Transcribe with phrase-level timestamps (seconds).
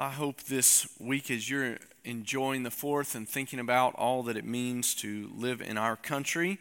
[0.00, 4.44] I hope this week, as you're enjoying the fourth and thinking about all that it
[4.44, 6.60] means to live in our country,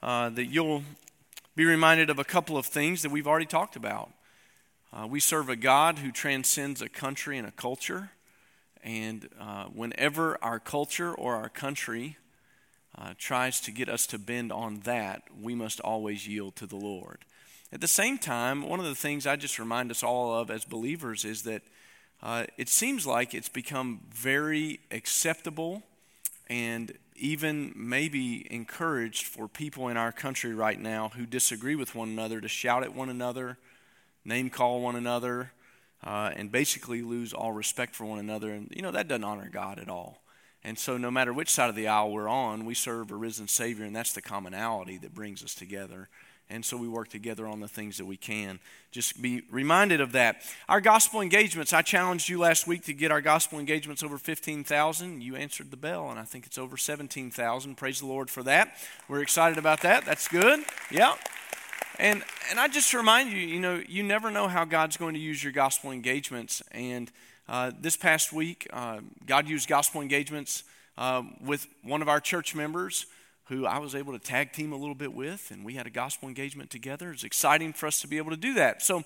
[0.00, 0.84] uh, that you'll
[1.56, 4.12] be reminded of a couple of things that we've already talked about.
[4.92, 8.10] Uh, we serve a God who transcends a country and a culture.
[8.84, 12.16] And uh, whenever our culture or our country
[12.96, 16.76] uh, tries to get us to bend on that, we must always yield to the
[16.76, 17.24] Lord.
[17.72, 20.64] At the same time, one of the things I just remind us all of as
[20.64, 21.62] believers is that
[22.22, 25.82] uh, it seems like it's become very acceptable
[26.48, 32.08] and even maybe encouraged for people in our country right now who disagree with one
[32.08, 33.58] another to shout at one another,
[34.24, 35.52] name call one another,
[36.04, 38.50] uh, and basically lose all respect for one another.
[38.50, 40.22] And, you know, that doesn't honor God at all.
[40.64, 43.46] And so, no matter which side of the aisle we're on, we serve a risen
[43.46, 46.08] Savior, and that's the commonality that brings us together.
[46.50, 48.58] And so we work together on the things that we can.
[48.90, 50.42] Just be reminded of that.
[50.68, 55.22] Our gospel engagements, I challenged you last week to get our gospel engagements over 15,000.
[55.22, 57.74] You answered the bell, and I think it's over 17,000.
[57.74, 58.74] Praise the Lord for that.
[59.08, 60.06] We're excited about that.
[60.06, 60.60] That's good.
[60.90, 61.16] Yeah.
[61.98, 65.20] And, and I just remind you, you know, you never know how God's going to
[65.20, 66.62] use your gospel engagements.
[66.70, 67.10] And
[67.46, 70.64] uh, this past week, uh, God used gospel engagements
[70.96, 73.06] uh, with one of our church members
[73.48, 75.90] who I was able to tag team a little bit with, and we had a
[75.90, 77.10] gospel engagement together.
[77.12, 78.82] It's exciting for us to be able to do that.
[78.82, 78.98] So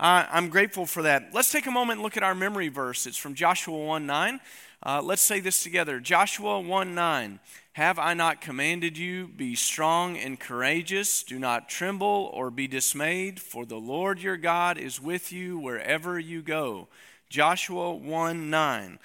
[0.00, 1.30] uh, I'm grateful for that.
[1.32, 3.06] Let's take a moment and look at our memory verse.
[3.06, 4.40] It's from Joshua 1 9.
[4.82, 7.38] Uh, let's say this together Joshua 1 9.
[7.74, 9.28] Have I not commanded you?
[9.28, 11.22] Be strong and courageous.
[11.22, 16.18] Do not tremble or be dismayed, for the Lord your God is with you wherever
[16.18, 16.88] you go.
[17.28, 18.98] Joshua 1 9.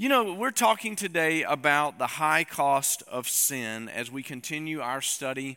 [0.00, 5.02] You know, we're talking today about the high cost of sin as we continue our
[5.02, 5.56] study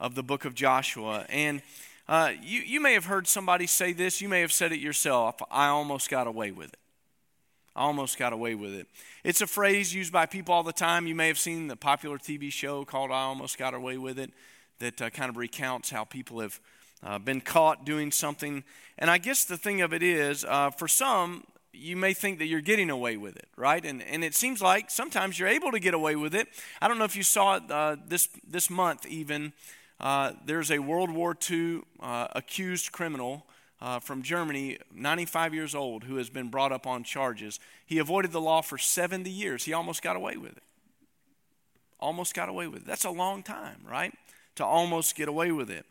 [0.00, 1.26] of the book of Joshua.
[1.28, 1.60] And
[2.08, 5.42] uh, you, you may have heard somebody say this, you may have said it yourself
[5.50, 6.78] I almost got away with it.
[7.76, 8.86] I almost got away with it.
[9.24, 11.06] It's a phrase used by people all the time.
[11.06, 14.30] You may have seen the popular TV show called I Almost Got Away with It
[14.78, 16.58] that uh, kind of recounts how people have
[17.02, 18.64] uh, been caught doing something.
[18.96, 22.46] And I guess the thing of it is, uh, for some, you may think that
[22.46, 23.84] you're getting away with it, right?
[23.84, 26.48] And, and it seems like sometimes you're able to get away with it.
[26.80, 29.52] I don't know if you saw it uh, this, this month, even.
[29.98, 33.46] Uh, there's a World War II uh, accused criminal
[33.80, 37.58] uh, from Germany, 95 years old, who has been brought up on charges.
[37.86, 39.64] He avoided the law for 70 years.
[39.64, 40.62] He almost got away with it.
[41.98, 42.86] Almost got away with it.
[42.86, 44.12] That's a long time, right?
[44.56, 45.86] To almost get away with it.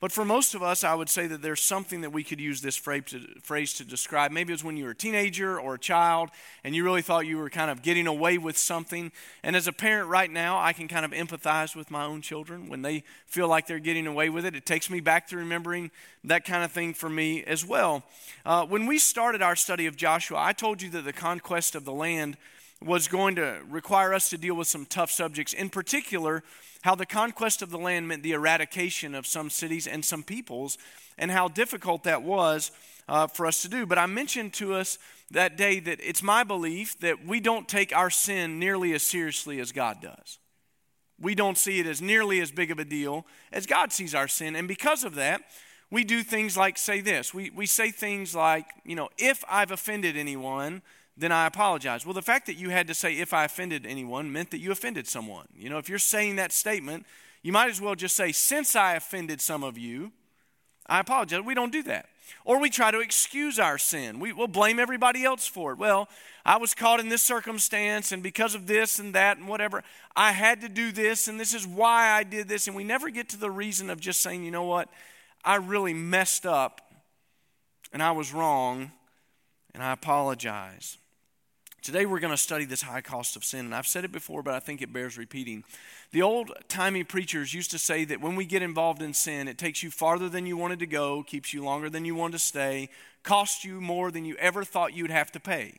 [0.00, 2.60] But for most of us, I would say that there's something that we could use
[2.60, 4.30] this phrase to, describe.
[4.30, 6.30] Maybe it was when you were a teenager or a child
[6.64, 9.10] and you really thought you were kind of getting away with something.
[9.42, 12.68] And as a parent right now, I can kind of empathize with my own children
[12.68, 14.54] when they feel like they're getting away with it.
[14.54, 15.90] It takes me back to remembering
[16.24, 18.02] that kind of thing for me as well.
[18.44, 21.84] Uh, when we started our study of Joshua, I told you that the conquest of
[21.84, 22.36] the land
[22.82, 25.52] was going to require us to deal with some tough subjects.
[25.52, 26.42] In particular,
[26.82, 30.78] how the conquest of the land meant the eradication of some cities and some peoples,
[31.18, 32.70] and how difficult that was
[33.08, 33.86] uh, for us to do.
[33.86, 34.98] But I mentioned to us
[35.30, 39.58] that day that it's my belief that we don't take our sin nearly as seriously
[39.58, 40.38] as God does.
[41.18, 44.28] We don't see it as nearly as big of a deal as God sees our
[44.28, 44.54] sin.
[44.54, 45.42] And because of that,
[45.90, 47.32] we do things like say this.
[47.32, 50.82] We, we say things like, you know, if I've offended anyone,
[51.16, 52.04] then I apologize.
[52.04, 54.70] Well, the fact that you had to say, if I offended anyone, meant that you
[54.70, 55.46] offended someone.
[55.56, 57.06] You know, if you're saying that statement,
[57.42, 60.12] you might as well just say, since I offended some of you,
[60.86, 61.40] I apologize.
[61.40, 62.08] We don't do that.
[62.44, 64.20] Or we try to excuse our sin.
[64.20, 65.78] We will blame everybody else for it.
[65.78, 66.08] Well,
[66.44, 69.82] I was caught in this circumstance, and because of this and that and whatever,
[70.14, 72.66] I had to do this, and this is why I did this.
[72.66, 74.88] And we never get to the reason of just saying, you know what,
[75.44, 76.80] I really messed up,
[77.92, 78.92] and I was wrong,
[79.74, 80.98] and I apologize.
[81.86, 83.66] Today we're going to study this high cost of sin.
[83.66, 85.62] And I've said it before, but I think it bears repeating.
[86.10, 89.56] The old timey preachers used to say that when we get involved in sin, it
[89.56, 92.38] takes you farther than you wanted to go, keeps you longer than you wanted to
[92.40, 92.88] stay,
[93.22, 95.74] costs you more than you ever thought you'd have to pay.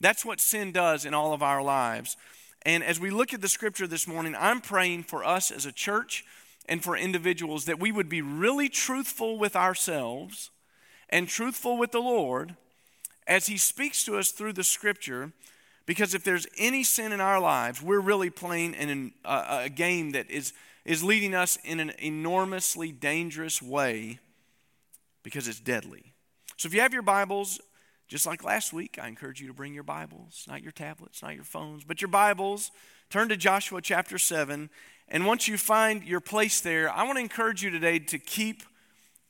[0.00, 2.16] That's what sin does in all of our lives.
[2.62, 5.72] And as we look at the scripture this morning, I'm praying for us as a
[5.72, 6.24] church
[6.68, 10.50] and for individuals that we would be really truthful with ourselves
[11.08, 12.54] and truthful with the Lord
[13.30, 15.32] as he speaks to us through the scripture,
[15.90, 20.12] because if there's any sin in our lives, we're really playing in a, a game
[20.12, 20.52] that is,
[20.84, 24.20] is leading us in an enormously dangerous way
[25.24, 26.12] because it's deadly.
[26.56, 27.60] So if you have your Bibles,
[28.06, 31.34] just like last week, I encourage you to bring your Bibles, not your tablets, not
[31.34, 32.70] your phones, but your Bibles.
[33.10, 34.70] Turn to Joshua chapter 7.
[35.08, 38.62] And once you find your place there, I want to encourage you today to keep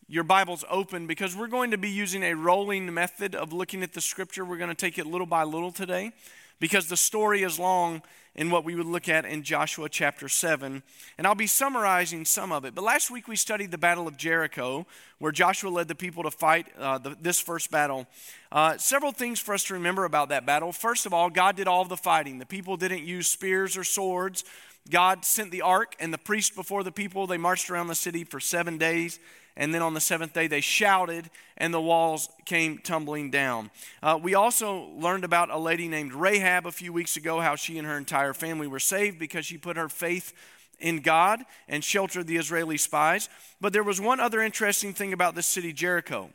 [0.09, 3.95] your Bibles open because we're going to be using a rolling method of looking at
[3.95, 4.45] the scripture.
[4.45, 6.13] We're going to take it little by little today
[6.61, 8.03] because the story is long
[8.37, 10.83] in what we would look at in Joshua chapter 7.
[11.19, 12.75] And I'll be summarizing some of it.
[12.75, 14.87] But last week we studied the Battle of Jericho,
[15.19, 18.07] where Joshua led the people to fight uh, the, this first battle.
[18.53, 20.71] Uh, several things for us to remember about that battle.
[20.71, 22.39] First of all, God did all the fighting.
[22.39, 24.45] The people didn't use spears or swords.
[24.89, 27.27] God sent the ark and the priest before the people.
[27.27, 29.19] They marched around the city for seven days
[29.57, 33.71] and then on the seventh day they shouted, and the walls came tumbling down.
[34.03, 37.79] Uh, we also learned about a lady named Rahab a few weeks ago, how she
[37.79, 40.33] and her entire family were saved because she put her faith
[40.79, 43.29] in God and sheltered the Israeli spies.
[43.61, 46.31] But there was one other interesting thing about this city, Jericho,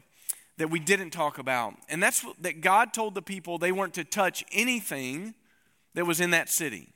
[0.58, 4.04] that we didn't talk about, and that's that God told the people they weren't to
[4.04, 5.34] touch anything
[5.96, 6.90] that was in that city.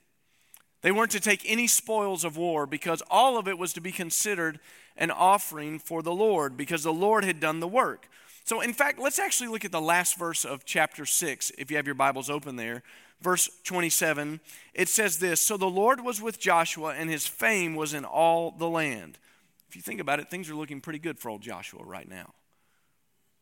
[0.81, 3.91] They weren't to take any spoils of war because all of it was to be
[3.91, 4.59] considered
[4.95, 8.07] an offering for the Lord because the Lord had done the work.
[8.45, 11.77] So, in fact, let's actually look at the last verse of chapter 6, if you
[11.77, 12.81] have your Bibles open there.
[13.21, 14.39] Verse 27,
[14.73, 18.51] it says this So the Lord was with Joshua, and his fame was in all
[18.51, 19.19] the land.
[19.67, 22.33] If you think about it, things are looking pretty good for old Joshua right now.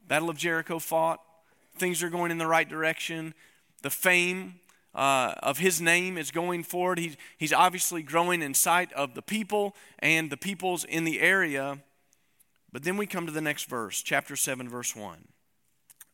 [0.07, 1.21] Battle of Jericho fought,
[1.77, 3.33] things are going in the right direction.
[3.83, 4.55] The fame
[4.93, 6.99] uh, of his name is going forward.
[6.99, 11.79] He's, he's obviously growing in sight of the people and the peoples in the area.
[12.71, 15.27] But then we come to the next verse, chapter 7, verse 1.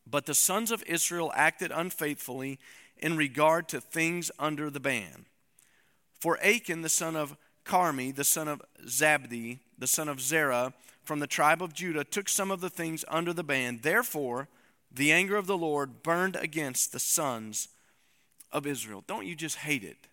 [0.05, 2.59] But the sons of Israel acted unfaithfully
[2.97, 5.25] in regard to things under the ban.
[6.19, 7.35] For Achan, the son of
[7.65, 10.73] Carmi, the son of Zabdi, the son of Zerah,
[11.03, 13.79] from the tribe of Judah, took some of the things under the ban.
[13.81, 14.47] Therefore,
[14.91, 17.69] the anger of the Lord burned against the sons
[18.53, 19.03] of Israel.
[19.05, 20.07] Don't you just hate it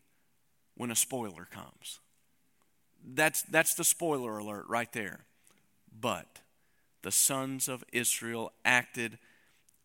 [0.77, 2.01] when a spoiler comes?
[3.15, 5.21] That's, that's the spoiler alert right there.
[6.01, 6.41] But
[7.03, 9.19] the sons of Israel acted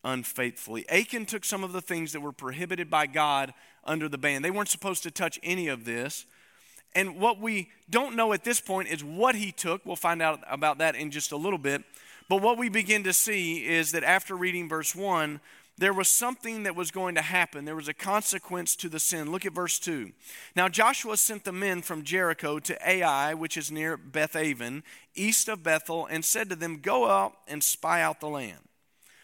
[0.03, 0.87] unfaithfully.
[0.89, 3.53] Achan took some of the things that were prohibited by God
[3.83, 4.41] under the ban.
[4.41, 6.25] They weren't supposed to touch any of this.
[6.93, 9.85] And what we don't know at this point is what he took.
[9.85, 11.83] We'll find out about that in just a little bit.
[12.29, 15.39] But what we begin to see is that after reading verse 1,
[15.77, 17.65] there was something that was going to happen.
[17.65, 19.31] There was a consequence to the sin.
[19.31, 20.11] Look at verse 2.
[20.55, 24.83] Now Joshua sent the men from Jericho to Ai, which is near Bethaven,
[25.15, 28.69] east of Bethel, and said to them, Go up and spy out the land.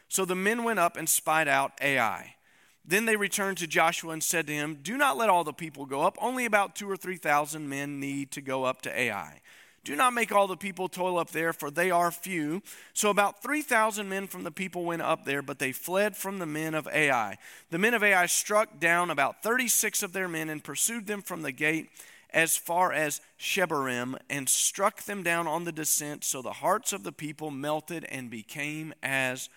[0.09, 2.35] So the men went up and spied out Ai.
[2.83, 5.85] Then they returned to Joshua and said to him, Do not let all the people
[5.85, 6.17] go up.
[6.19, 9.39] Only about two or three thousand men need to go up to Ai.
[9.83, 12.61] Do not make all the people toil up there, for they are few.
[12.93, 16.45] So about 3,000 men from the people went up there, but they fled from the
[16.45, 17.37] men of Ai.
[17.71, 21.41] The men of Ai struck down about 36 of their men and pursued them from
[21.41, 21.89] the gate
[22.31, 26.23] as far as Shebarim and struck them down on the descent.
[26.23, 29.49] So the hearts of the people melted and became as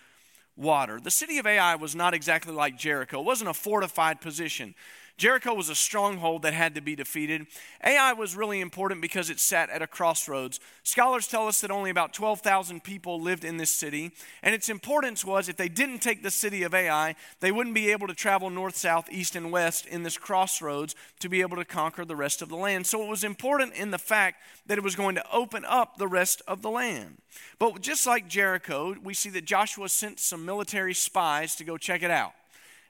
[0.57, 0.99] water.
[0.99, 4.73] The city of Ai was not exactly like Jericho, it wasn't a fortified position.
[5.17, 7.47] Jericho was a stronghold that had to be defeated.
[7.81, 10.59] Ai was really important because it sat at a crossroads.
[10.83, 14.11] Scholars tell us that only about 12,000 people lived in this city,
[14.43, 17.91] and its importance was if they didn't take the city of Ai, they wouldn't be
[17.91, 21.65] able to travel north, south, east, and west in this crossroads to be able to
[21.65, 22.85] conquer the rest of the land.
[22.85, 26.07] So it was important in the fact that it was going to open up the
[26.07, 27.21] rest of the land.
[27.57, 32.03] But just like Jericho, we see that Joshua sent some military spies to go check
[32.03, 32.33] it out.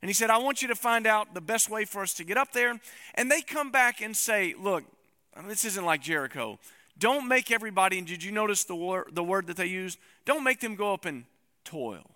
[0.01, 2.23] And he said, I want you to find out the best way for us to
[2.23, 2.79] get up there.
[3.15, 4.83] And they come back and say, Look,
[5.47, 6.59] this isn't like Jericho.
[6.97, 9.99] Don't make everybody, and did you notice the, wor- the word that they used?
[10.23, 11.25] Don't make them go up and
[11.65, 12.09] toil.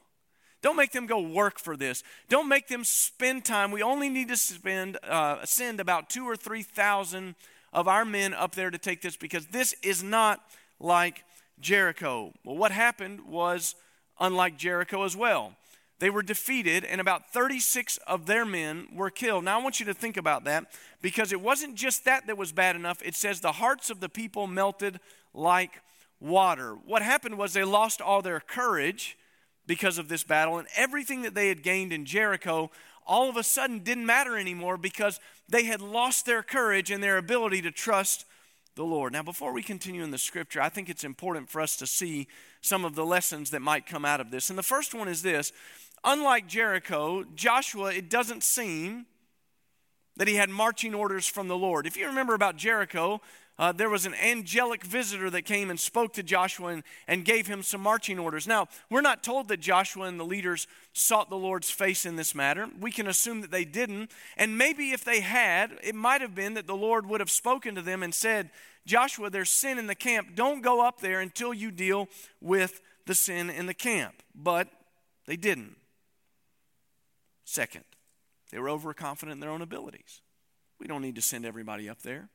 [0.62, 2.04] Don't make them go work for this.
[2.30, 3.72] Don't make them spend time.
[3.72, 7.36] We only need to spend uh, send about two or three thousand
[7.72, 10.42] of our men up there to take this because this is not
[10.80, 11.24] like
[11.62, 12.34] Jericho.
[12.44, 13.76] Well, what happened was
[14.20, 15.54] unlike Jericho as well.
[16.00, 19.44] They were defeated, and about 36 of their men were killed.
[19.44, 22.52] Now, I want you to think about that because it wasn't just that that was
[22.54, 23.02] bad enough.
[23.04, 25.00] It says the hearts of the people melted
[25.34, 25.82] like
[26.22, 26.74] water.
[26.74, 29.18] What happened was they lost all their courage
[29.68, 32.72] because of this battle, and everything that they had gained in Jericho
[33.10, 37.18] all of a sudden didn't matter anymore because they had lost their courage and their
[37.18, 38.26] ability to trust
[38.76, 39.14] the Lord.
[39.14, 42.28] Now, before we continue in the scripture, I think it's important for us to see
[42.62, 44.50] some of the lessons that might come out of this.
[44.50, 45.52] And the first one is this
[46.04, 49.06] unlike Jericho, Joshua, it doesn't seem
[50.18, 51.88] that he had marching orders from the Lord.
[51.88, 53.22] If you remember about Jericho,
[53.60, 57.48] uh, there was an angelic visitor that came and spoke to Joshua and, and gave
[57.48, 58.48] him some marching orders.
[58.48, 62.34] Now, we're not told that Joshua and the leaders sought the Lord's face in this
[62.34, 62.70] matter.
[62.80, 64.12] We can assume that they didn't.
[64.38, 67.76] And maybe if they had, it might have been that the Lord would have spoken
[67.76, 68.50] to them and said,
[68.86, 70.36] Joshua, there's sin in the camp.
[70.36, 72.08] Don't go up there until you deal
[72.40, 74.70] with the sin in the camp, but
[75.26, 75.76] they didn't.
[77.50, 77.84] Second,
[78.52, 80.22] they were overconfident in their own abilities.
[80.80, 82.30] We don't need to send everybody up there.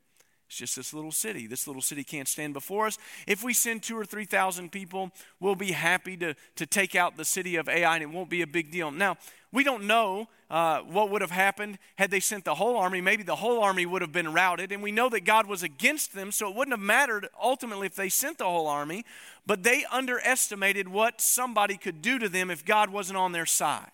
[0.49, 1.47] It's just this little city.
[1.47, 2.99] This little city can't stand before us.
[3.29, 7.17] If we send two or three thousand people, we'll be happy to, to take out
[7.17, 8.91] the city of Ai, and it won't be a big deal.
[8.91, 9.17] Now,
[9.53, 13.01] we don't know uh, what would have happened had they sent the whole army.
[13.01, 16.13] Maybe the whole army would have been routed, and we know that God was against
[16.13, 19.05] them, so it wouldn't have mattered ultimately if they sent the whole army.
[19.47, 23.93] But they underestimated what somebody could do to them if God wasn't on their side.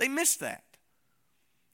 [0.00, 0.64] They missed that.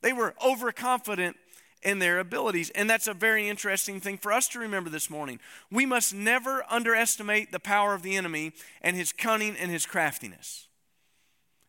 [0.03, 1.37] They were overconfident
[1.83, 2.71] in their abilities.
[2.71, 5.39] And that's a very interesting thing for us to remember this morning.
[5.71, 8.53] We must never underestimate the power of the enemy
[8.83, 10.67] and his cunning and his craftiness.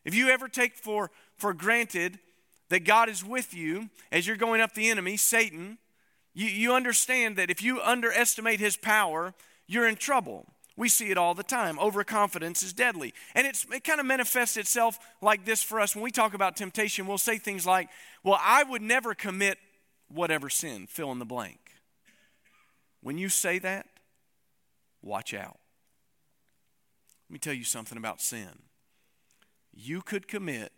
[0.03, 2.17] If you ever take for, for granted
[2.69, 5.77] that God is with you as you're going up the enemy, Satan,
[6.33, 9.35] you, you understand that if you underestimate his power,
[9.67, 10.47] you're in trouble.
[10.77, 11.79] We see it all the time.
[11.79, 13.13] Overconfidence is deadly.
[13.33, 15.95] And it kind of manifests itself like this for us.
[15.95, 17.89] When we talk about temptation, we'll say things like,
[18.23, 19.57] Well, I would never commit
[20.07, 21.59] whatever sin, fill in the blank.
[23.01, 23.87] When you say that,
[25.01, 25.57] watch out.
[27.27, 28.63] Let me tell you something about sin.
[29.73, 30.71] You could commit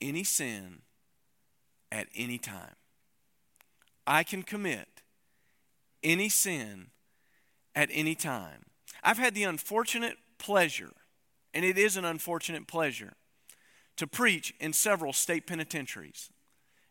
[0.00, 0.82] any sin
[1.92, 2.74] at any time.
[4.06, 5.02] I can commit
[6.02, 6.88] any sin
[7.74, 8.64] at any time.
[9.02, 10.92] I've had the unfortunate pleasure,
[11.54, 13.14] and it is an unfortunate pleasure,
[13.96, 16.30] to preach in several state penitentiaries.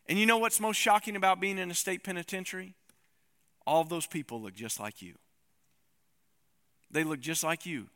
[0.08, 2.76] And you know what's most shocking about being in a state penitentiary?
[3.66, 5.16] All of those people look just like you.
[6.92, 7.88] They look just like you.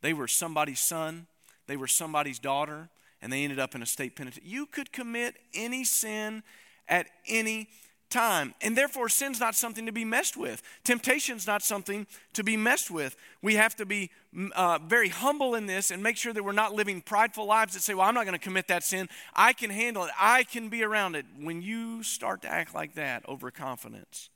[0.00, 1.26] They were somebody's son,
[1.66, 4.50] they were somebody's daughter, and they ended up in a state penitentiary.
[4.50, 6.42] You could commit any sin
[6.88, 7.68] at any
[8.12, 8.54] time.
[8.60, 10.62] And therefore, sin's not something to be messed with.
[10.84, 13.16] Temptation's not something to be messed with.
[13.40, 16.52] We have to be mm, uh, very humble in this and make sure that we're
[16.52, 19.08] not living prideful lives that say, well, I'm not going to commit that sin.
[19.34, 20.10] I can handle it.
[20.18, 21.26] I can be around it.
[21.40, 24.30] When you start to act like that, overconfidence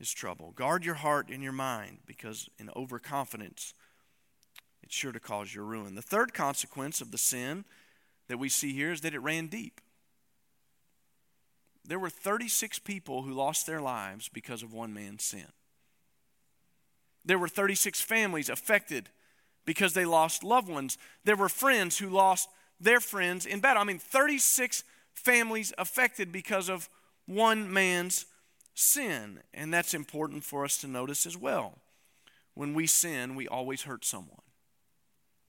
[0.00, 0.52] is trouble.
[0.52, 3.74] Guard your heart and your mind because in overconfidence,
[4.82, 5.94] it's sure to cause your ruin.
[5.94, 7.64] The third consequence of the sin
[8.28, 9.80] that we see here is that it ran deep
[11.84, 15.46] there were 36 people who lost their lives because of one man's sin.
[17.24, 19.08] There were 36 families affected
[19.64, 20.98] because they lost loved ones.
[21.24, 22.48] There were friends who lost
[22.80, 23.82] their friends in battle.
[23.82, 26.88] I mean, 36 families affected because of
[27.26, 28.26] one man's
[28.74, 29.40] sin.
[29.54, 31.78] And that's important for us to notice as well.
[32.54, 34.42] When we sin, we always hurt someone.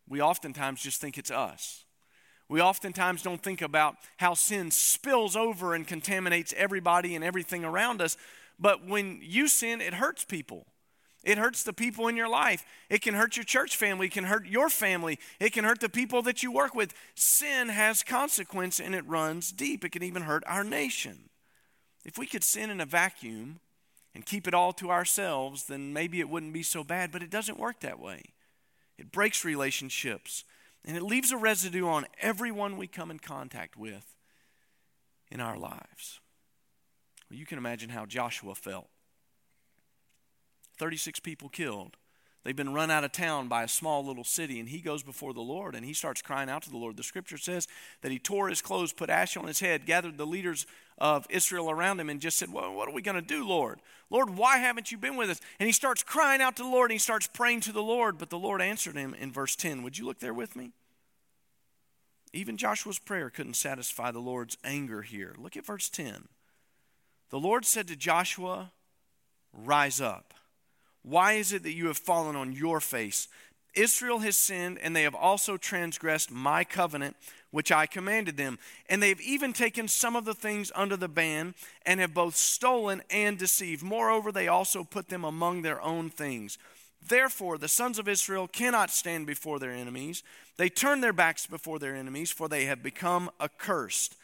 [0.07, 1.85] We oftentimes just think it's us.
[2.53, 7.99] We oftentimes don't think about how sin spills over and contaminates everybody and everything around
[7.99, 8.15] us.
[8.59, 10.67] But when you sin, it hurts people.
[11.23, 12.63] It hurts the people in your life.
[12.91, 14.05] It can hurt your church family.
[14.05, 15.17] It can hurt your family.
[15.39, 16.93] It can hurt the people that you work with.
[17.15, 19.83] Sin has consequence and it runs deep.
[19.83, 21.29] It can even hurt our nation.
[22.05, 23.61] If we could sin in a vacuum
[24.13, 27.31] and keep it all to ourselves, then maybe it wouldn't be so bad, but it
[27.31, 28.21] doesn't work that way.
[28.99, 30.43] It breaks relationships,
[30.85, 34.15] and it leaves a residue on everyone we come in contact with
[35.31, 36.19] in our lives.
[37.29, 38.89] Well, you can imagine how Joshua felt
[40.77, 41.97] 36 people killed.
[42.43, 45.33] They've been run out of town by a small little city, and he goes before
[45.33, 46.97] the Lord and he starts crying out to the Lord.
[46.97, 47.69] The scripture says
[48.01, 50.65] that he tore his clothes, put ash on his head, gathered the leaders
[50.97, 53.79] of Israel around him, and just said, Well, what are we going to do, Lord?
[54.09, 55.39] Lord, why haven't you been with us?
[55.57, 58.17] And he starts crying out to the Lord and he starts praying to the Lord.
[58.17, 59.81] But the Lord answered him in verse 10.
[59.83, 60.71] Would you look there with me?
[62.33, 65.33] Even Joshua's prayer couldn't satisfy the Lord's anger here.
[65.37, 66.27] Look at verse 10.
[67.29, 68.71] The Lord said to Joshua,
[69.53, 70.33] Rise up.
[71.03, 73.27] Why is it that you have fallen on your face?
[73.75, 77.15] Israel has sinned, and they have also transgressed my covenant,
[77.51, 78.59] which I commanded them.
[78.87, 81.55] And they have even taken some of the things under the ban,
[81.85, 83.83] and have both stolen and deceived.
[83.83, 86.57] Moreover, they also put them among their own things.
[87.05, 90.23] Therefore, the sons of Israel cannot stand before their enemies.
[90.57, 94.15] They turn their backs before their enemies, for they have become accursed.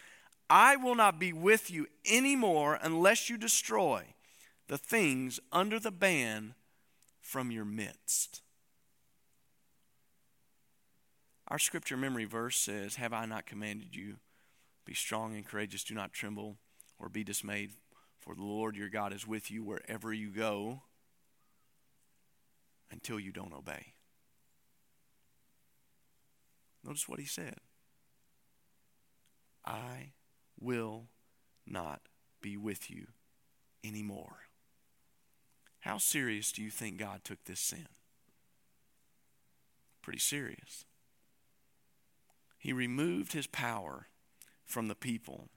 [0.50, 4.04] I will not be with you anymore unless you destroy
[4.68, 6.56] the things under the ban
[7.30, 8.42] from your midst.
[11.48, 14.16] Our scripture memory verse says, Have I not commanded you?
[14.84, 16.58] Be strong and courageous, do not tremble
[16.98, 17.74] or be dismayed,
[18.20, 20.82] for the Lord your God is with you wherever you go
[22.90, 23.94] until you don't obey.
[26.84, 27.58] Notice what he said
[29.64, 30.14] I
[30.60, 31.10] will
[31.68, 32.02] not
[32.42, 33.06] be with you
[33.84, 34.49] anymore.
[35.90, 37.88] How serious do you think God took this sin?
[40.04, 40.86] pretty serious.
[42.60, 44.06] He removed his power
[44.68, 45.50] from the people.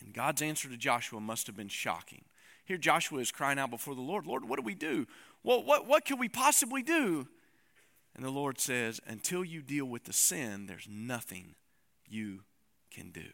[0.00, 2.26] And God's answer to Joshua must have been shocking.
[2.64, 5.06] Here, Joshua is crying out before the Lord Lord, what do we do?
[5.42, 7.26] Well, what, what could we possibly do?
[8.14, 11.56] And the Lord says, Until you deal with the sin, there's nothing
[12.08, 12.42] you
[12.92, 13.30] can do.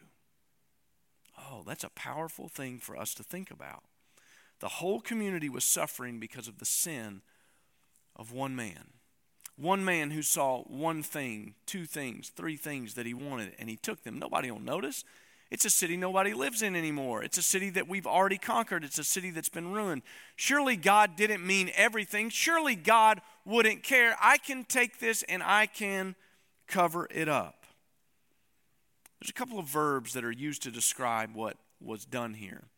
[1.37, 3.83] Oh, that's a powerful thing for us to think about.
[4.61, 7.21] The whole community was suffering because of the sin
[8.15, 8.93] of one man.
[9.57, 13.75] One man who saw one thing, two things, three things that he wanted, and he
[13.75, 14.17] took them.
[14.17, 15.03] Nobody will notice.
[15.49, 17.23] It's a city nobody lives in anymore.
[17.23, 18.83] It's a city that we've already conquered.
[18.83, 20.03] It's a city that's been ruined.
[20.35, 22.29] Surely God didn't mean everything.
[22.29, 24.15] Surely God wouldn't care.
[24.21, 26.15] I can take this and I can
[26.67, 27.65] cover it up.
[29.19, 32.70] There's a couple of verbs that are used to describe what was done here.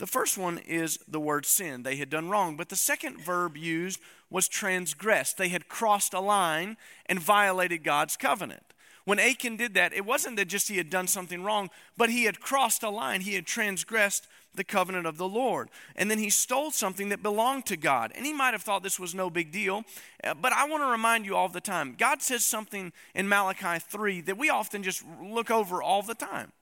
[0.00, 1.82] The first one is the word sin.
[1.82, 2.56] They had done wrong.
[2.56, 5.36] But the second verb used was transgressed.
[5.36, 8.72] They had crossed a line and violated God's covenant.
[9.04, 12.24] When Achan did that, it wasn't that just he had done something wrong, but he
[12.24, 13.20] had crossed a line.
[13.20, 15.68] He had transgressed the covenant of the Lord.
[15.94, 18.10] And then he stole something that belonged to God.
[18.14, 19.84] And he might have thought this was no big deal,
[20.24, 23.78] uh, but I want to remind you all the time God says something in Malachi
[23.86, 26.52] 3 that we often just look over all the time.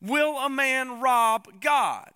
[0.00, 2.12] Will a man rob God?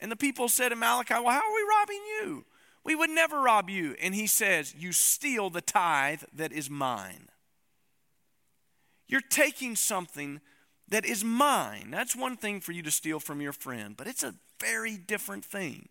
[0.00, 2.44] And the people said to Malachi, Well, how are we robbing you?
[2.84, 3.94] We would never rob you.
[4.00, 7.28] And he says, You steal the tithe that is mine.
[9.06, 10.40] You're taking something
[10.88, 11.90] that is mine.
[11.90, 15.44] That's one thing for you to steal from your friend, but it's a very different
[15.44, 15.88] thing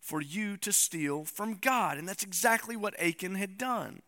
[0.00, 1.98] for you to steal from God.
[1.98, 4.02] And that's exactly what Achan had done.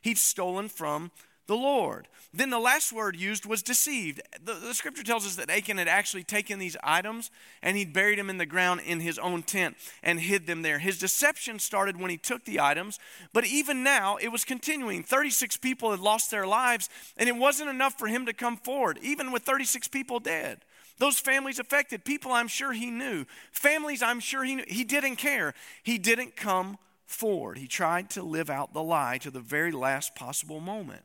[0.00, 1.10] He'd stolen from
[1.46, 2.08] the Lord.
[2.32, 4.22] Then the last word used was deceived.
[4.42, 7.30] The, the, scripture tells us that Achan had actually taken these items
[7.62, 10.78] and he'd buried them in the ground in his own tent and hid them there.
[10.78, 12.98] His deception started when he took the items,
[13.32, 15.02] but even now it was continuing.
[15.02, 18.98] 36 people had lost their lives, and it wasn't enough for him to come forward,
[19.02, 20.60] even with 36 people dead.
[20.98, 24.64] Those families affected, people I'm sure he knew, families I'm sure he knew.
[24.68, 25.52] He didn't care.
[25.82, 27.58] He didn't come forward.
[27.58, 31.02] He tried to live out the lie to the very last possible moment.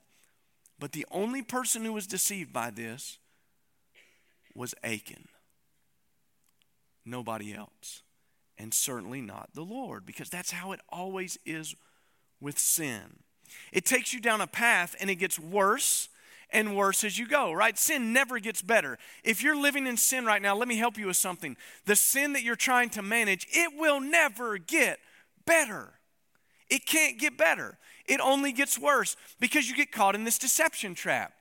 [0.79, 3.17] But the only person who was deceived by this
[4.53, 5.27] was Achan.
[7.05, 8.03] Nobody else.
[8.57, 11.75] And certainly not the Lord, because that's how it always is
[12.41, 13.19] with sin.
[13.71, 16.09] It takes you down a path and it gets worse
[16.49, 17.77] and worse as you go, right?
[17.77, 18.97] Sin never gets better.
[19.23, 21.57] If you're living in sin right now, let me help you with something.
[21.85, 24.99] The sin that you're trying to manage, it will never get
[25.45, 25.93] better.
[26.69, 30.95] It can't get better it only gets worse because you get caught in this deception
[30.95, 31.33] trap.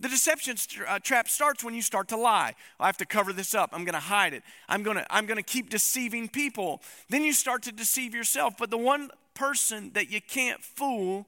[0.00, 0.56] The deception
[0.88, 2.54] uh, trap starts when you start to lie.
[2.78, 3.70] I have to cover this up.
[3.74, 4.42] I'm going to hide it.
[4.66, 6.80] I'm going to I'm going to keep deceiving people.
[7.10, 8.54] Then you start to deceive yourself.
[8.58, 11.26] But the one person that you can't fool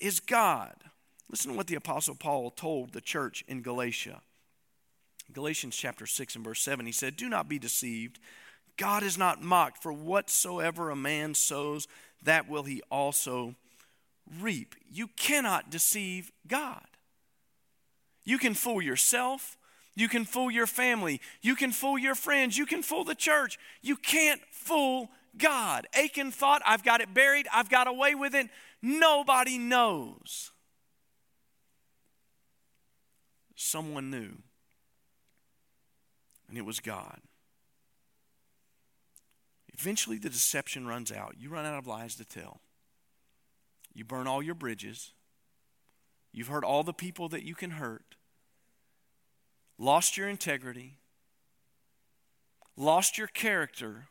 [0.00, 0.74] is God.
[1.30, 4.20] Listen to what the apostle Paul told the church in Galatia.
[5.32, 8.18] Galatians chapter 6 and verse 7 he said, "Do not be deceived.
[8.76, 11.86] God is not mocked, for whatsoever a man sows,
[12.22, 13.54] that will he also
[14.38, 14.74] reap.
[14.90, 16.86] You cannot deceive God.
[18.24, 19.56] You can fool yourself.
[19.96, 21.20] You can fool your family.
[21.42, 22.56] You can fool your friends.
[22.56, 23.58] You can fool the church.
[23.82, 25.86] You can't fool God.
[25.94, 27.48] Achan thought, I've got it buried.
[27.52, 28.48] I've got away with it.
[28.82, 30.52] Nobody knows.
[33.54, 34.38] Someone knew,
[36.48, 37.20] and it was God.
[39.74, 41.34] Eventually, the deception runs out.
[41.38, 42.60] You run out of lies to tell.
[44.00, 45.12] You burn all your bridges.
[46.32, 48.16] You've hurt all the people that you can hurt.
[49.76, 50.96] Lost your integrity.
[52.78, 54.06] Lost your character.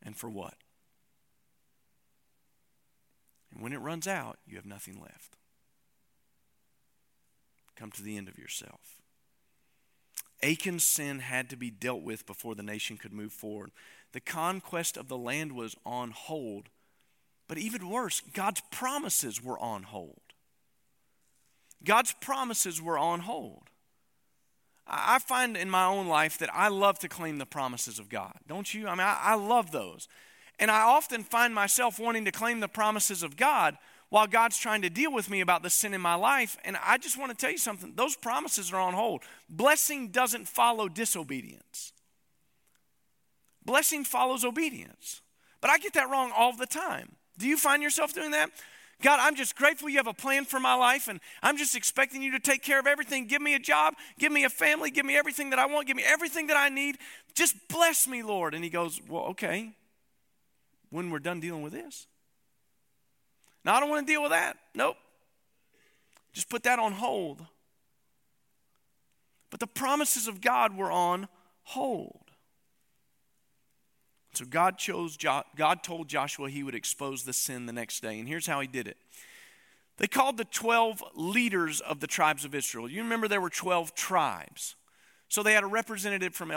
[0.00, 0.54] And for what?
[3.52, 5.36] And when it runs out, you have nothing left.
[7.74, 9.02] Come to the end of yourself.
[10.44, 13.72] Achan's sin had to be dealt with before the nation could move forward.
[14.12, 16.68] The conquest of the land was on hold
[17.50, 20.20] but even worse, God's promises were on hold.
[21.82, 23.70] God's promises were on hold.
[24.86, 28.34] I find in my own life that I love to claim the promises of God.
[28.46, 28.86] Don't you?
[28.86, 30.06] I mean, I, I, love those.
[30.60, 33.76] And I often find myself wanting to claim the promises of God
[34.10, 36.56] while God's trying to deal with me about the sin in my life.
[36.64, 39.24] And I just want to tell you something those promises are on hold.
[39.48, 41.92] Blessing doesn't follow disobedience,
[43.64, 45.20] blessing follows obedience.
[45.60, 47.16] But I get that wrong all the time.
[47.40, 48.50] Do you find yourself doing that?
[49.02, 52.20] God, I'm just grateful you have a plan for my life, and I'm just expecting
[52.22, 53.26] you to take care of everything.
[53.26, 55.96] Give me a job, give me a family, give me everything that I want, give
[55.96, 56.98] me everything that I need.
[57.34, 58.54] Just bless me, Lord.
[58.54, 59.72] And He goes, Well, okay,
[60.90, 62.06] when we're done dealing with this.
[63.64, 64.58] Now, I don't want to deal with that.
[64.74, 64.96] Nope.
[66.32, 67.44] Just put that on hold.
[69.50, 71.28] But the promises of God were on
[71.62, 72.29] hold.
[74.32, 78.18] So God chose God told Joshua he would expose the sin the next day.
[78.18, 78.96] And here's how he did it.
[79.96, 82.88] They called the 12 leaders of the tribes of Israel.
[82.88, 84.76] You remember there were 12 tribes.
[85.28, 86.52] So they had a representative from,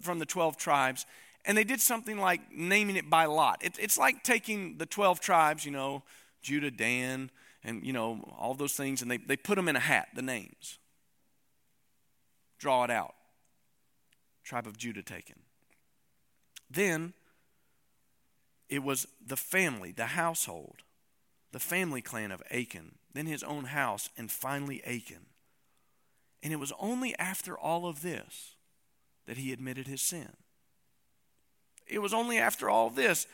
[0.00, 1.06] from the 12 tribes,
[1.44, 3.62] and they did something like naming it by lot.
[3.64, 6.02] It, it's like taking the 12 tribes, you know,
[6.42, 7.30] Judah, Dan,
[7.64, 10.22] and, you know, all those things, and they, they put them in a hat, the
[10.22, 10.78] names.
[12.58, 13.14] Draw it out.
[14.44, 15.36] Tribe of Judah taken.
[16.70, 17.14] Then
[18.68, 20.82] it was the family, the household,
[21.52, 25.26] the family clan of Achan, then his own house, and finally Achan.
[26.42, 28.54] And it was only after all of this
[29.26, 30.36] that he admitted his sin.
[31.86, 33.26] It was only after all this.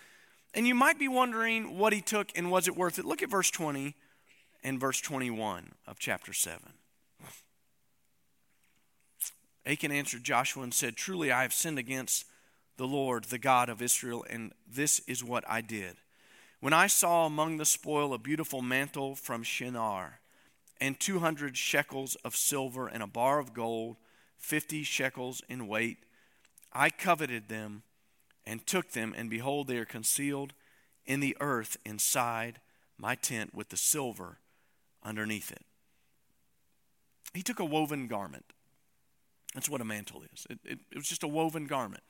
[0.54, 3.04] And you might be wondering what he took and was it worth it.
[3.04, 3.94] Look at verse 20
[4.64, 6.60] and verse 21 of chapter 7.
[9.66, 12.24] Achan answered Joshua and said, Truly I have sinned against
[12.76, 15.96] the Lord, the God of Israel, and this is what I did.
[16.60, 20.20] When I saw among the spoil a beautiful mantle from Shinar,
[20.80, 23.96] and 200 shekels of silver, and a bar of gold,
[24.38, 25.98] 50 shekels in weight,
[26.72, 27.82] I coveted them
[28.44, 30.52] and took them, and behold, they are concealed
[31.06, 32.60] in the earth inside
[32.98, 34.38] my tent with the silver
[35.02, 35.62] underneath it.
[37.32, 38.44] He took a woven garment.
[39.54, 40.46] That's what a mantle is.
[40.50, 42.02] It, it, it was just a woven garment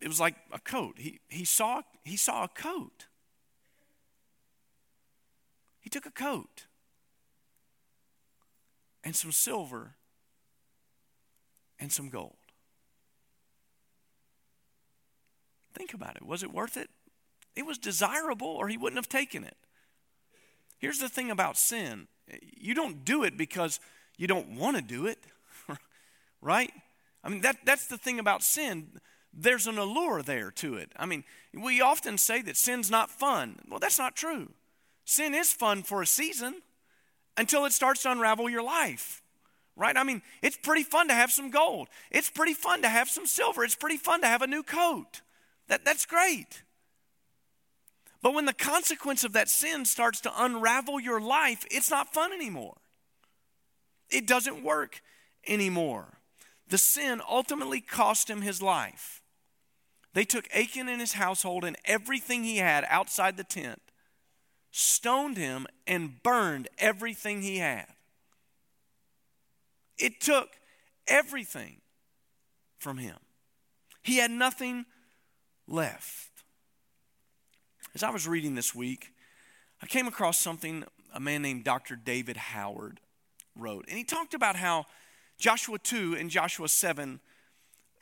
[0.00, 0.96] it was like a coat.
[0.98, 3.06] He, he, saw, he saw a coat.
[5.80, 6.66] He took a coat
[9.04, 9.94] and some silver
[11.78, 12.36] and some gold.
[15.74, 16.26] Think about it.
[16.26, 16.90] Was it worth it?
[17.54, 19.56] It was desirable, or he wouldn't have taken it.
[20.78, 22.08] Here's the thing about sin
[22.40, 23.78] you don't do it because
[24.18, 25.18] you don't want to do it,
[26.40, 26.72] right?
[27.22, 29.00] I mean, that, that's the thing about sin
[29.36, 30.90] there's an allure there to it.
[30.96, 33.58] I mean, we often say that sin's not fun.
[33.68, 34.50] Well, that's not true.
[35.04, 36.62] Sin is fun for a season
[37.36, 39.22] until it starts to unravel your life,
[39.76, 39.96] right?
[39.96, 43.26] I mean, it's pretty fun to have some gold, it's pretty fun to have some
[43.26, 45.20] silver, it's pretty fun to have a new coat.
[45.68, 46.62] That, that's great.
[48.22, 52.32] But when the consequence of that sin starts to unravel your life, it's not fun
[52.32, 52.76] anymore.
[54.10, 55.02] It doesn't work
[55.46, 56.20] anymore.
[56.68, 59.22] The sin ultimately cost him his life.
[60.16, 63.82] They took Achan and his household and everything he had outside the tent,
[64.70, 67.84] stoned him, and burned everything he had.
[69.98, 70.48] It took
[71.06, 71.82] everything
[72.78, 73.18] from him.
[74.02, 74.86] He had nothing
[75.68, 76.30] left.
[77.94, 79.12] As I was reading this week,
[79.82, 81.94] I came across something a man named Dr.
[81.94, 83.00] David Howard
[83.54, 83.84] wrote.
[83.86, 84.86] And he talked about how
[85.36, 87.20] Joshua 2 and Joshua 7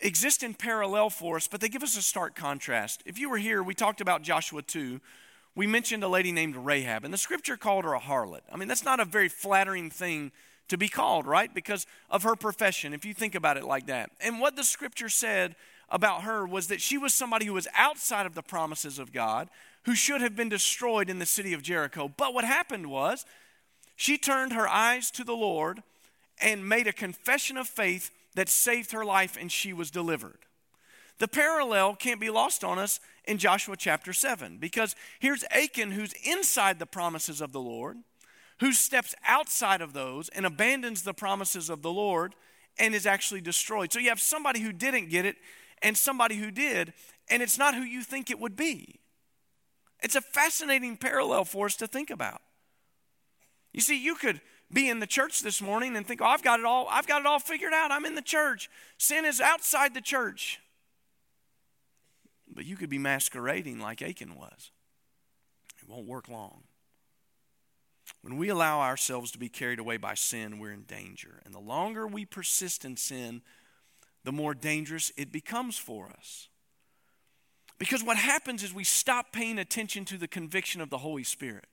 [0.00, 3.02] exist in parallel for us, but they give us a stark contrast.
[3.06, 5.00] If you were here, we talked about Joshua 2.
[5.54, 8.40] We mentioned a lady named Rahab, and the scripture called her a harlot.
[8.52, 10.32] I mean, that's not a very flattering thing
[10.68, 11.52] to be called, right?
[11.54, 14.10] Because of her profession, if you think about it like that.
[14.20, 15.54] And what the scripture said
[15.88, 19.48] about her was that she was somebody who was outside of the promises of God,
[19.84, 22.08] who should have been destroyed in the city of Jericho.
[22.08, 23.26] But what happened was
[23.94, 25.82] she turned her eyes to the Lord
[26.40, 30.38] and made a confession of faith that saved her life and she was delivered.
[31.18, 36.14] The parallel can't be lost on us in Joshua chapter 7 because here's Achan who's
[36.24, 37.98] inside the promises of the Lord,
[38.60, 42.34] who steps outside of those and abandons the promises of the Lord
[42.78, 43.92] and is actually destroyed.
[43.92, 45.36] So you have somebody who didn't get it
[45.82, 46.92] and somebody who did,
[47.30, 49.00] and it's not who you think it would be.
[50.02, 52.42] It's a fascinating parallel for us to think about.
[53.72, 54.40] You see, you could
[54.74, 57.20] be in the church this morning and think, oh, I've got it all, I've got
[57.20, 57.90] it all figured out.
[57.90, 58.68] I'm in the church.
[58.98, 60.60] Sin is outside the church.
[62.52, 64.70] But you could be masquerading like Achan was.
[65.80, 66.64] It won't work long.
[68.20, 71.40] When we allow ourselves to be carried away by sin, we're in danger.
[71.44, 73.42] And the longer we persist in sin,
[74.24, 76.48] the more dangerous it becomes for us.
[77.78, 81.66] Because what happens is we stop paying attention to the conviction of the Holy Spirit.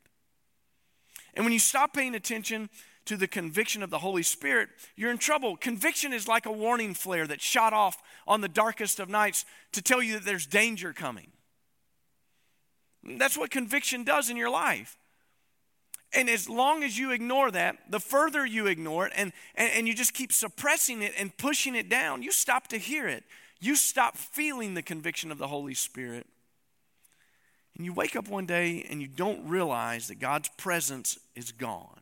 [1.33, 2.69] And when you stop paying attention
[3.05, 5.57] to the conviction of the Holy Spirit, you're in trouble.
[5.57, 9.81] Conviction is like a warning flare that's shot off on the darkest of nights to
[9.81, 11.31] tell you that there's danger coming.
[13.03, 14.97] That's what conviction does in your life.
[16.13, 19.87] And as long as you ignore that, the further you ignore it and, and, and,
[19.87, 23.23] you just keep suppressing it and pushing it down, you stop to hear it.
[23.61, 26.27] You stop feeling the conviction of the Holy Spirit.
[27.77, 32.00] And you wake up one day and you don't realize that God's presence is gone.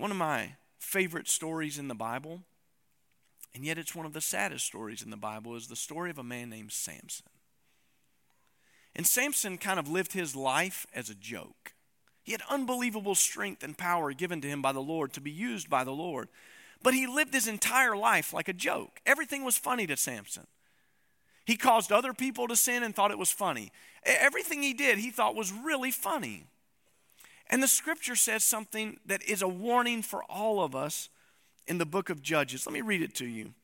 [0.00, 2.40] One of my favorite stories in the Bible,
[3.54, 6.16] and yet it's one of the saddest stories in the Bible, is the story of
[6.16, 7.26] a man named Samson.
[8.96, 11.74] And Samson kind of lived his life as a joke.
[12.22, 15.68] He had unbelievable strength and power given to him by the Lord to be used
[15.68, 16.28] by the Lord.
[16.82, 19.00] But he lived his entire life like a joke.
[19.04, 20.46] Everything was funny to Samson.
[21.44, 23.70] He caused other people to sin and thought it was funny.
[24.06, 26.46] Everything he did, he thought was really funny.
[27.50, 31.08] And the scripture says something that is a warning for all of us
[31.66, 32.64] in the book of Judges.
[32.64, 33.54] Let me read it to you.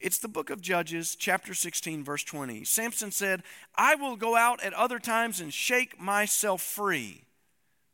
[0.00, 2.64] It's the book of Judges, chapter 16, verse 20.
[2.64, 3.42] Samson said,
[3.74, 7.24] I will go out at other times and shake myself free.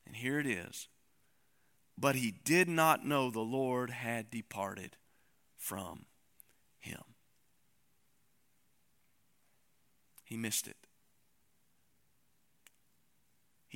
[0.07, 0.87] And here it is.
[1.99, 4.97] But he did not know the Lord had departed
[5.57, 6.07] from
[6.79, 7.03] him.
[10.23, 10.86] He missed it.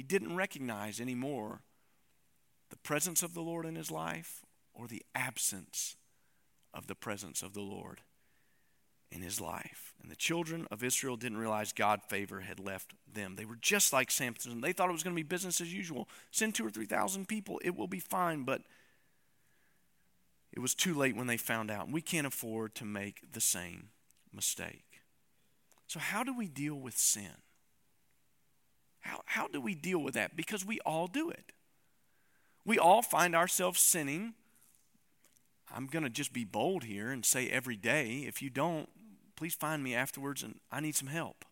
[0.00, 1.60] He didn't recognize anymore
[2.70, 5.94] the presence of the Lord in his life or the absence
[6.72, 8.00] of the presence of the Lord
[9.12, 9.92] in his life.
[10.00, 13.36] And the children of Israel didn't realize God's favor had left them.
[13.36, 14.62] They were just like Samson.
[14.62, 16.08] They thought it was going to be business as usual.
[16.30, 18.44] Send two or three thousand people, it will be fine.
[18.44, 18.62] But
[20.50, 21.92] it was too late when they found out.
[21.92, 23.90] We can't afford to make the same
[24.32, 25.02] mistake.
[25.88, 27.42] So, how do we deal with sin?
[29.00, 30.36] How, how do we deal with that?
[30.36, 31.52] Because we all do it.
[32.64, 34.34] We all find ourselves sinning.
[35.74, 38.24] I'm going to just be bold here and say every day.
[38.26, 38.88] If you don't,
[39.36, 41.44] please find me afterwards and I need some help.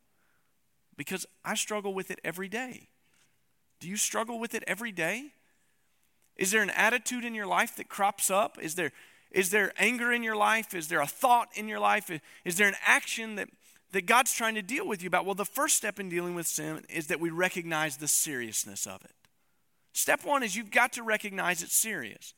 [0.96, 2.88] Because I struggle with it every day.
[3.80, 5.32] Do you struggle with it every day?
[6.36, 8.58] Is there an attitude in your life that crops up?
[8.60, 8.92] Is there,
[9.30, 10.74] is there anger in your life?
[10.74, 12.10] Is there a thought in your life?
[12.44, 13.48] Is there an action that,
[13.92, 15.24] that God's trying to deal with you about?
[15.24, 19.04] Well, the first step in dealing with sin is that we recognize the seriousness of
[19.04, 19.12] it.
[19.92, 22.34] Step one is you've got to recognize it's serious.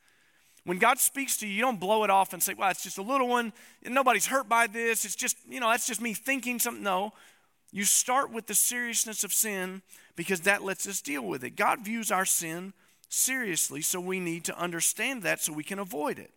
[0.65, 2.99] When God speaks to you, you don't blow it off and say, well, it's just
[2.99, 3.53] a little one.
[3.85, 5.05] Nobody's hurt by this.
[5.05, 6.83] It's just, you know, that's just me thinking something.
[6.83, 7.13] No.
[7.73, 9.83] You start with the seriousness of sin
[10.17, 11.57] because that lets us deal with it.
[11.57, 12.73] God views our sin
[13.09, 16.33] seriously, so we need to understand that so we can avoid it.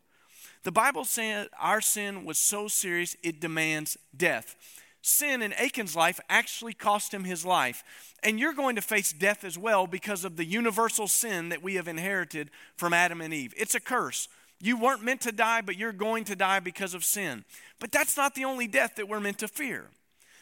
[0.63, 4.55] The Bible said our sin was so serious it demands death
[5.03, 7.83] sin in Achan's life actually cost him his life.
[8.23, 11.75] And you're going to face death as well because of the universal sin that we
[11.75, 13.53] have inherited from Adam and Eve.
[13.57, 14.29] It's a curse.
[14.61, 17.43] You weren't meant to die, but you're going to die because of sin.
[17.79, 19.89] But that's not the only death that we're meant to fear.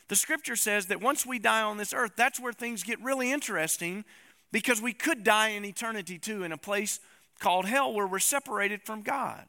[0.09, 3.31] The scripture says that once we die on this earth, that's where things get really
[3.31, 4.05] interesting
[4.51, 6.99] because we could die in eternity too in a place
[7.39, 9.45] called hell where we're separated from God.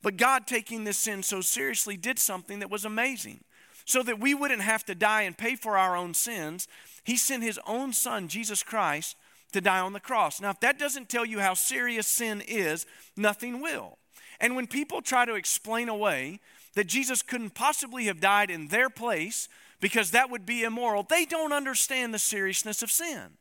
[0.00, 3.44] But God, taking this sin so seriously, did something that was amazing
[3.84, 6.68] so that we wouldn't have to die and pay for our own sins,
[7.04, 9.16] he sent his own son, Jesus Christ,
[9.52, 10.40] to die on the cross.
[10.40, 13.98] Now, if that doesn't tell you how serious sin is, nothing will.
[14.40, 16.40] And when people try to explain away
[16.74, 19.48] that Jesus couldn't possibly have died in their place
[19.80, 23.36] because that would be immoral, they don't understand the seriousness of sin.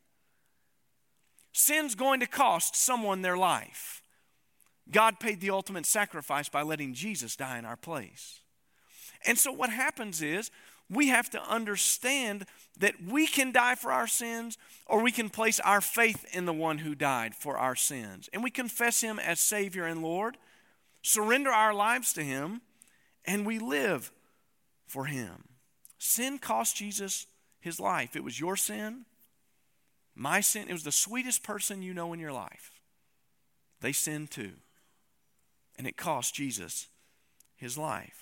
[1.54, 4.02] Sin's going to cost someone their life.
[4.90, 8.41] God paid the ultimate sacrifice by letting Jesus die in our place.
[9.26, 10.52] And so what happens is
[10.90, 12.46] we have to understand
[12.80, 16.54] that we can die for our sins or we can place our faith in the
[16.54, 18.30] one who died for our sins.
[18.34, 20.38] And we confess him as Savior and Lord,
[21.02, 22.62] surrender our lives to him,
[23.26, 24.12] and we live
[24.86, 25.46] for him.
[25.98, 27.28] Sin cost Jesus
[27.62, 28.16] his life.
[28.16, 29.06] It was your sin,
[30.14, 30.68] my sin.
[30.68, 32.82] It was the sweetest person you know in your life.
[33.80, 34.54] They sinned too.
[35.78, 36.88] And it cost Jesus
[37.56, 38.21] his life.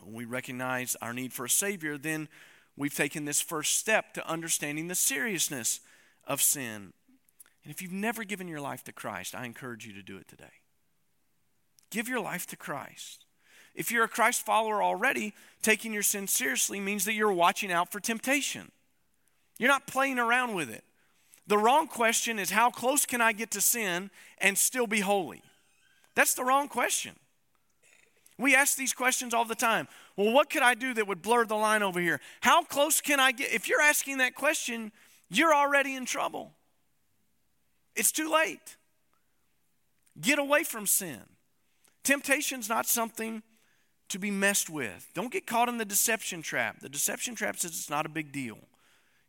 [0.00, 2.28] When we recognize our need for a Savior, then
[2.76, 5.80] we've taken this first step to understanding the seriousness
[6.26, 6.92] of sin.
[7.64, 10.28] And if you've never given your life to Christ, I encourage you to do it
[10.28, 10.62] today.
[11.90, 13.24] Give your life to Christ.
[13.74, 17.92] If you're a Christ follower already, taking your sin seriously means that you're watching out
[17.92, 18.72] for temptation.
[19.58, 20.84] You're not playing around with it.
[21.46, 25.42] The wrong question is how close can I get to sin and still be holy?
[26.14, 27.16] That's the wrong question.
[28.38, 29.88] We ask these questions all the time.
[30.16, 32.20] Well, what could I do that would blur the line over here?
[32.40, 33.52] How close can I get?
[33.52, 34.92] If you're asking that question,
[35.28, 36.52] you're already in trouble.
[37.96, 38.76] It's too late.
[40.20, 41.20] Get away from sin.
[42.04, 43.42] Temptation's not something
[44.08, 45.10] to be messed with.
[45.14, 46.80] Don't get caught in the deception trap.
[46.80, 48.58] The deception trap says it's not a big deal.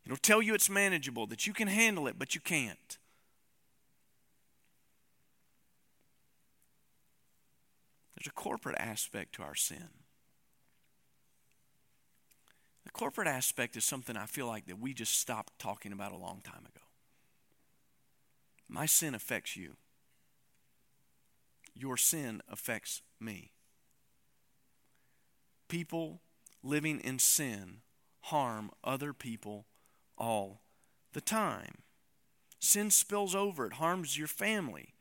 [0.06, 2.98] It'll tell you it's manageable, that you can handle it, but you can't.
[8.20, 9.88] There's a corporate aspect to our sin.
[12.84, 16.18] The corporate aspect is something I feel like that we just stopped talking about a
[16.18, 16.84] long time ago.
[18.68, 19.76] My sin affects you.
[21.74, 23.52] Your sin affects me.
[25.68, 26.20] People
[26.62, 27.78] living in sin
[28.24, 29.64] harm other people
[30.18, 30.60] all
[31.14, 31.78] the time.
[32.58, 34.92] Sin spills over, it harms your family.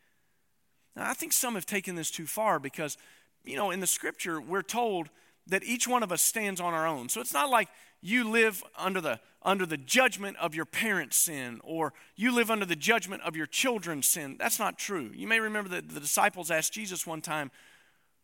[0.96, 2.98] Now, I think some have taken this too far because,
[3.44, 5.10] you know, in the scripture, we're told
[5.48, 7.10] that each one of us stands on our own.
[7.10, 7.70] So it's not like
[8.02, 12.66] you live under the, under the judgment of your parents' sin or you live under
[12.66, 14.38] the judgment of your children's sin.
[14.40, 15.12] That's not true.
[15.14, 17.52] You may remember that the disciples asked Jesus one time,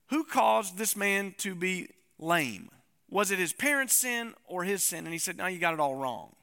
[0.07, 2.69] Who caused this man to be lame?
[3.09, 5.05] Was it his parents' sin or his sin?
[5.05, 6.35] And he said, No, you got it all wrong.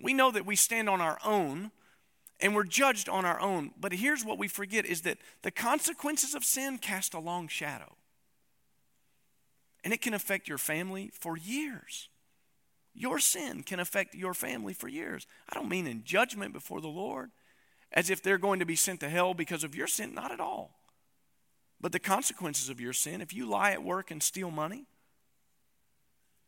[0.00, 1.70] We know that we stand on our own
[2.40, 3.70] and we're judged on our own.
[3.78, 7.96] But here's what we forget is that the consequences of sin cast a long shadow.
[9.82, 12.08] And it can affect your family for years.
[12.94, 15.26] Your sin can affect your family for years.
[15.48, 17.30] I don't mean in judgment before the Lord,
[17.92, 20.14] as if they're going to be sent to hell because of your sin.
[20.14, 20.78] Not at all.
[21.80, 24.86] But the consequences of your sin, if you lie at work and steal money,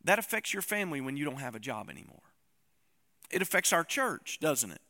[0.04, 2.22] that affects your family when you don't have a job anymore.
[3.30, 4.80] It affects our church, doesn't it?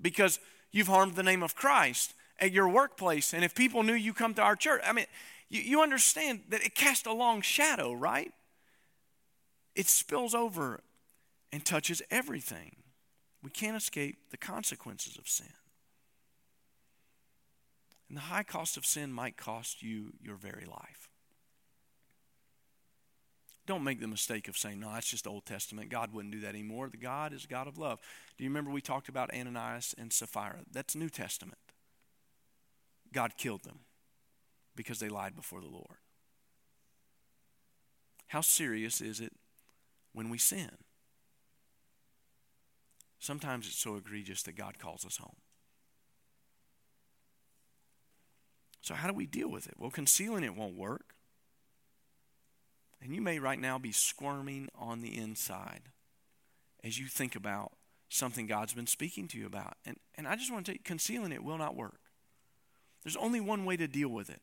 [0.00, 3.32] Because you've harmed the name of Christ at your workplace.
[3.32, 5.06] And if people knew you come to our church, I mean,
[5.48, 8.32] you, you understand that it casts a long shadow, right?
[9.74, 10.80] It spills over
[11.52, 12.76] and touches everything.
[13.42, 15.52] We can't escape the consequences of sin.
[18.08, 21.08] And the high cost of sin might cost you your very life.
[23.66, 25.88] Don't make the mistake of saying, no, that's just the Old Testament.
[25.88, 26.88] God wouldn't do that anymore.
[26.88, 28.00] The God is God of love.
[28.36, 30.60] Do you remember we talked about Ananias and Sapphira?
[30.70, 31.58] That's New Testament.
[33.12, 33.80] God killed them
[34.74, 35.98] because they lied before the Lord.
[38.28, 39.32] How serious is it
[40.12, 40.70] when we sin?
[43.18, 45.36] Sometimes it's so egregious that God calls us home.
[48.80, 49.74] So, how do we deal with it?
[49.78, 51.11] Well, concealing it won't work.
[53.02, 55.82] And you may right now be squirming on the inside
[56.84, 57.72] as you think about
[58.08, 59.76] something God's been speaking to you about.
[59.84, 62.00] And, and I just want to tell you, concealing it will not work.
[63.02, 64.40] There's only one way to deal with it.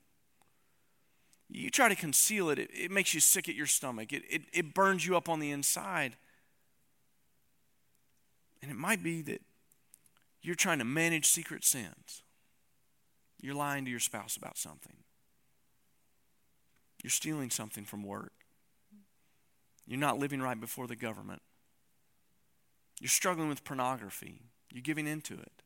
[1.50, 4.42] You try to conceal it, it, it makes you sick at your stomach, it, it,
[4.54, 6.16] it burns you up on the inside.
[8.62, 9.42] And it might be that
[10.42, 12.24] you're trying to manage secret sins.
[13.42, 14.98] You're lying to your spouse about something.
[17.02, 18.34] You're stealing something from work.
[19.90, 21.42] You're not living right before the government.
[23.02, 24.44] You're struggling with pornography.
[24.72, 25.64] You're giving into it.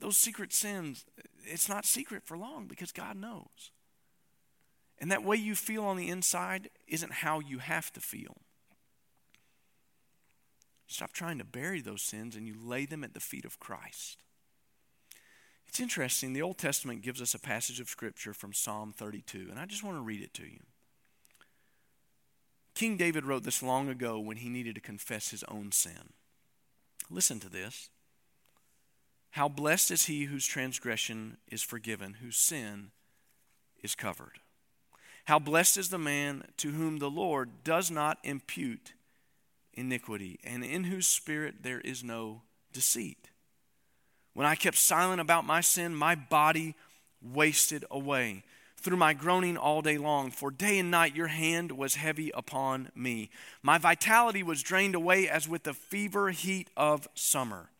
[0.00, 1.04] Those secret sins,
[1.44, 3.70] it's not secret for long because God knows.
[4.98, 8.38] And that way you feel on the inside isn't how you have to feel.
[10.88, 14.24] Stop trying to bury those sins and you lay them at the feet of Christ.
[15.68, 19.60] It's interesting, the Old Testament gives us a passage of Scripture from Psalm 32, and
[19.60, 20.60] I just want to read it to you.
[22.74, 26.12] King David wrote this long ago when he needed to confess his own sin.
[27.08, 27.90] Listen to this.
[29.30, 32.90] How blessed is he whose transgression is forgiven, whose sin
[33.82, 34.38] is covered.
[35.24, 38.92] How blessed is the man to whom the Lord does not impute
[39.72, 43.30] iniquity, and in whose spirit there is no deceit.
[44.34, 46.74] When I kept silent about my sin, my body
[47.22, 48.44] wasted away
[48.84, 52.90] through my groaning all day long, for day and night your hand was heavy upon
[52.94, 53.30] me.
[53.62, 57.70] My vitality was drained away as with the fever heat of summer.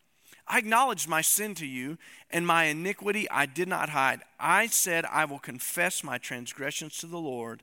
[0.47, 1.99] I acknowledged my sin to you,
[2.31, 4.21] and my iniquity I did not hide.
[4.39, 7.61] I said, I will confess my transgressions to the Lord,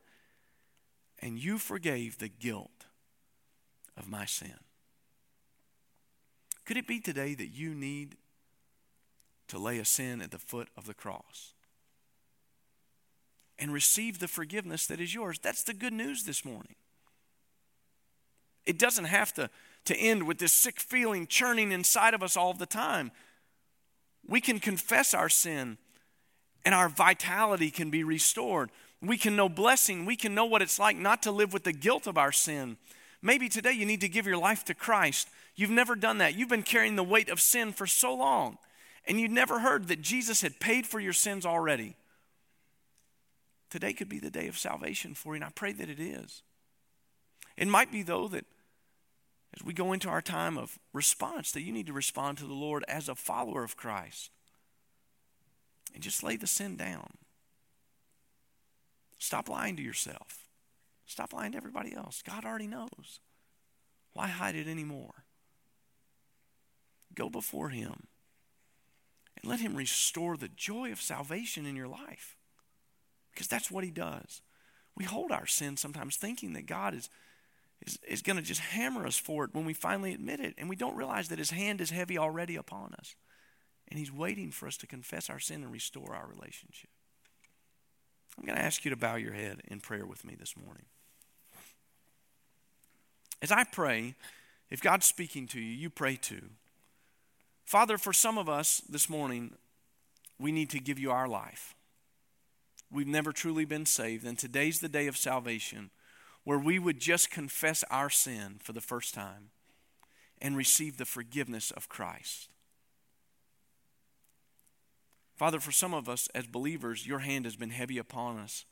[1.19, 2.87] and you forgave the guilt
[3.97, 4.55] of my sin.
[6.65, 8.17] Could it be today that you need
[9.49, 11.55] to lay a sin at the foot of the cross?
[13.63, 15.39] And receive the forgiveness that is yours.
[15.39, 16.75] That's the good news this morning.
[18.67, 19.51] It doesn't have to,
[19.85, 23.13] to end with this sick feeling churning inside of us all the time.
[24.27, 25.79] We can confess our sin
[26.65, 28.71] and our vitality can be restored.
[29.01, 30.07] We can know blessing.
[30.07, 32.79] We can know what it's like not to live with the guilt of our sin.
[33.23, 35.29] Maybe today you need to give your life to Christ.
[35.55, 36.37] You've never done that.
[36.37, 38.59] You've been carrying the weight of sin for so long,
[39.07, 41.95] and you never heard that Jesus had paid for your sins already.
[43.73, 46.43] Today could be the day of salvation for you, and I pray that it is.
[47.57, 48.45] It might be, though, that
[49.57, 52.53] as we go into our time of response, that you need to respond to the
[52.53, 54.31] Lord as a follower of Christ
[55.95, 57.15] and just lay the sin down.
[59.19, 60.51] Stop lying to yourself.
[61.07, 62.23] Stop lying to everybody else.
[62.23, 63.21] God already knows.
[64.13, 65.25] Why hide it anymore?
[67.15, 68.07] Go before Him
[69.35, 72.37] and let Him restore the joy of salvation in your life.
[73.33, 74.43] Because that's what He does.
[74.97, 77.09] We hold our sin sometimes thinking that God is,
[77.87, 80.55] is, is going to just hammer us for it when we finally admit it.
[80.59, 83.15] And we don't realize that His hand is heavy already upon us.
[83.89, 86.91] And He's waiting for us to confess our sin and restore our relationship.
[88.39, 90.85] I'm going to ask you to bow your head in prayer with me this morning.
[93.43, 94.15] As I pray,
[94.71, 96.51] if God's speaking to you, you pray too.
[97.65, 99.53] Father, for some of us this morning,
[100.39, 101.75] we need to give you our life.
[102.93, 105.91] We've never truly been saved, and today's the day of salvation
[106.45, 109.51] where we would just confess our sin for the first time
[110.43, 112.51] and receive the forgiveness of Christ.
[115.35, 118.67] Father, for some of us as believers, your hand has been heavy upon us.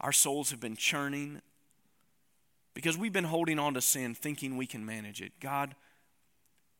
[0.00, 1.40] Our souls have been churning
[2.74, 5.32] because we've been holding on to sin thinking we can manage it.
[5.40, 5.74] God,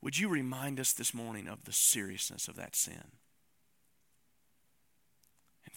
[0.03, 3.13] would you remind us this morning of the seriousness of that sin?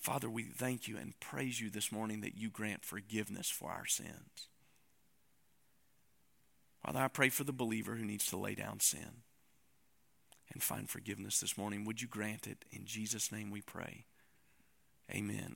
[0.02, 3.86] Father, we thank you and praise you this morning that you grant forgiveness for our
[3.86, 4.48] sins.
[6.86, 9.24] Father, I pray for the believer who needs to lay down sin
[10.54, 11.84] and find forgiveness this morning.
[11.84, 12.64] Would you grant it?
[12.72, 14.06] In Jesus' name we pray.
[15.12, 15.56] Amen.